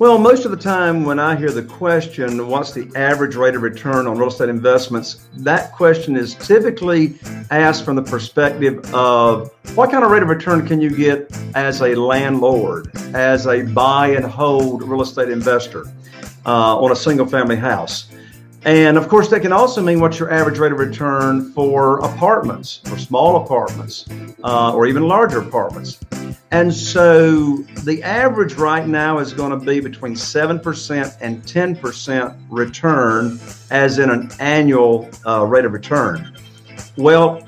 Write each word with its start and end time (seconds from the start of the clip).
Well, 0.00 0.18
most 0.18 0.44
of 0.44 0.50
the 0.50 0.56
time 0.56 1.04
when 1.04 1.20
I 1.20 1.36
hear 1.36 1.52
the 1.52 1.62
question, 1.62 2.48
what's 2.48 2.72
the 2.72 2.90
average 2.96 3.36
rate 3.36 3.54
of 3.54 3.62
return 3.62 4.08
on 4.08 4.18
real 4.18 4.26
estate 4.26 4.48
investments? 4.48 5.24
That 5.34 5.70
question 5.70 6.16
is 6.16 6.34
typically 6.34 7.14
asked 7.52 7.84
from 7.84 7.94
the 7.94 8.02
perspective 8.02 8.92
of 8.92 9.52
what 9.76 9.92
kind 9.92 10.04
of 10.04 10.10
rate 10.10 10.24
of 10.24 10.28
return 10.28 10.66
can 10.66 10.80
you 10.80 10.90
get 10.90 11.30
as 11.54 11.80
a 11.80 11.94
landlord, 11.94 12.90
as 13.14 13.46
a 13.46 13.62
buy 13.62 14.08
and 14.08 14.24
hold 14.24 14.82
real 14.82 15.00
estate 15.00 15.28
investor 15.28 15.86
uh, 16.44 16.76
on 16.76 16.90
a 16.90 16.96
single 16.96 17.26
family 17.26 17.54
house? 17.54 18.10
And 18.64 18.96
of 18.96 19.08
course, 19.08 19.28
that 19.28 19.42
can 19.42 19.52
also 19.52 19.80
mean 19.80 20.00
what's 20.00 20.18
your 20.18 20.32
average 20.32 20.58
rate 20.58 20.72
of 20.72 20.78
return 20.78 21.52
for 21.52 22.00
apartments, 22.00 22.80
for 22.84 22.98
small 22.98 23.44
apartments, 23.44 24.06
uh, 24.42 24.74
or 24.74 24.86
even 24.86 25.06
larger 25.06 25.38
apartments. 25.38 26.00
And 26.54 26.72
so 26.72 27.56
the 27.82 28.00
average 28.04 28.54
right 28.54 28.86
now 28.86 29.18
is 29.18 29.32
going 29.32 29.50
to 29.50 29.66
be 29.66 29.80
between 29.80 30.14
7% 30.14 31.16
and 31.20 31.42
10% 31.42 32.36
return, 32.48 33.40
as 33.72 33.98
in 33.98 34.08
an 34.08 34.30
annual 34.38 35.10
uh, 35.26 35.44
rate 35.44 35.64
of 35.64 35.72
return. 35.72 36.32
Well, 36.96 37.44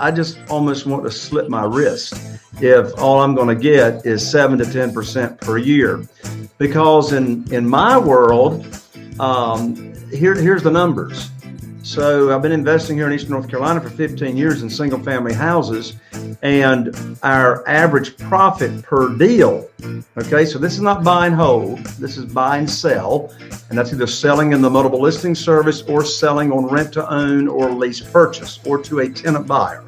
I 0.00 0.10
just 0.10 0.40
almost 0.50 0.86
want 0.86 1.04
to 1.04 1.10
slip 1.12 1.48
my 1.48 1.66
wrist 1.66 2.14
if 2.60 2.98
all 2.98 3.22
I'm 3.22 3.36
going 3.36 3.46
to 3.46 3.62
get 3.62 4.04
is 4.04 4.28
7 4.28 4.58
to 4.58 4.64
10% 4.64 5.40
per 5.40 5.56
year. 5.56 6.04
Because 6.58 7.12
in, 7.12 7.50
in 7.52 7.68
my 7.68 7.96
world, 7.96 8.66
um, 9.20 9.94
here, 10.10 10.34
here's 10.34 10.64
the 10.64 10.72
numbers. 10.72 11.30
So 11.88 12.34
I've 12.34 12.42
been 12.42 12.52
investing 12.52 12.98
here 12.98 13.06
in 13.06 13.14
Eastern 13.14 13.30
North 13.30 13.48
Carolina 13.48 13.80
for 13.80 13.88
15 13.88 14.36
years 14.36 14.62
in 14.62 14.68
single 14.68 15.02
family 15.02 15.32
houses, 15.32 15.94
and 16.42 16.94
our 17.22 17.66
average 17.66 18.18
profit 18.18 18.82
per 18.82 19.16
deal. 19.16 19.66
Okay, 20.18 20.44
so 20.44 20.58
this 20.58 20.74
is 20.74 20.82
not 20.82 21.02
buy 21.02 21.28
and 21.28 21.34
hold, 21.34 21.78
this 21.96 22.18
is 22.18 22.26
buy 22.26 22.58
and 22.58 22.68
sell, 22.68 23.34
and 23.70 23.78
that's 23.78 23.90
either 23.90 24.06
selling 24.06 24.52
in 24.52 24.60
the 24.60 24.68
multiple 24.68 25.00
listing 25.00 25.34
service 25.34 25.80
or 25.80 26.04
selling 26.04 26.52
on 26.52 26.66
rent 26.66 26.92
to 26.92 27.10
own 27.10 27.48
or 27.48 27.70
lease 27.70 28.02
purchase 28.02 28.60
or 28.66 28.82
to 28.82 28.98
a 28.98 29.08
tenant 29.08 29.46
buyer. 29.46 29.82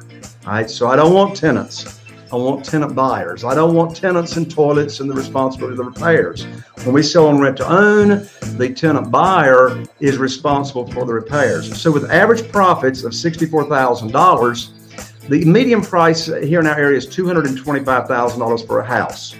All 0.47 0.53
right, 0.53 0.67
so 0.67 0.87
I 0.87 0.95
don't 0.95 1.13
want 1.13 1.37
tenants. 1.37 2.00
I 2.31 2.37
want 2.37 2.63
tenant 2.63 2.95
buyers. 2.95 3.43
I 3.43 3.53
don't 3.53 3.75
want 3.75 3.93
tenants 3.95 4.37
and 4.37 4.49
toilets 4.49 5.01
and 5.01 5.09
the 5.09 5.13
responsibility 5.13 5.73
of 5.73 5.77
the 5.77 5.83
repairs. 5.83 6.45
When 6.85 6.93
we 6.93 7.03
sell 7.03 7.27
on 7.27 7.39
rent 7.39 7.57
to 7.57 7.69
own, 7.69 8.25
the 8.57 8.73
tenant 8.73 9.11
buyer 9.11 9.83
is 9.99 10.17
responsible 10.17 10.87
for 10.87 11.05
the 11.05 11.13
repairs. 11.13 11.81
So 11.81 11.91
with 11.91 12.09
average 12.09 12.49
profits 12.49 13.03
of 13.03 13.11
$64,000, 13.11 15.27
the 15.27 15.43
median 15.43 15.81
price 15.81 16.27
here 16.27 16.61
in 16.61 16.67
our 16.67 16.79
area 16.79 16.97
is 16.97 17.05
$225,000 17.07 18.65
for 18.65 18.79
a 18.79 18.85
house. 18.85 19.35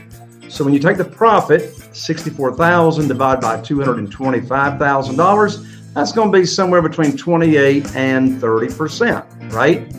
So 0.50 0.66
when 0.66 0.74
you 0.74 0.80
take 0.80 0.98
the 0.98 1.06
profit, 1.06 1.74
64,000 1.96 3.08
divided 3.08 3.40
by 3.40 3.62
$225,000, 3.62 5.94
that's 5.94 6.12
going 6.12 6.30
to 6.30 6.38
be 6.38 6.46
somewhere 6.46 6.82
between 6.82 7.16
28 7.16 7.96
and 7.96 8.42
30%, 8.42 9.54
right? 9.54 9.90